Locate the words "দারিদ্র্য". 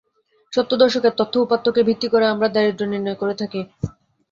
2.49-2.91